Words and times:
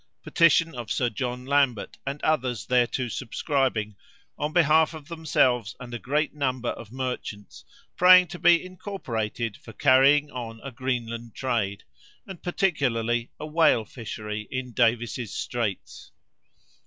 Petition 0.23 0.73
of 0.73 0.91
Sir 0.91 1.11
John 1.11 1.45
Lambert 1.45 1.99
and 2.07 2.19
others 2.23 2.65
thereto 2.65 3.07
subscribing, 3.07 3.95
on 4.35 4.51
behalf 4.51 4.95
of 4.95 5.07
themselves 5.09 5.75
and 5.79 5.93
a 5.93 5.99
great 5.99 6.33
number 6.33 6.69
of 6.69 6.91
merchants, 6.91 7.63
praying 7.95 8.25
to 8.29 8.39
be 8.39 8.65
incorporated 8.65 9.55
for 9.57 9.73
carrying 9.73 10.31
on 10.31 10.59
a 10.63 10.71
Greenland 10.71 11.35
trade, 11.35 11.83
and 12.25 12.41
particularly 12.41 13.29
a 13.39 13.45
whale 13.45 13.85
fishery 13.85 14.47
in 14.49 14.71
Davis's 14.73 15.35
Straits. 15.35 16.11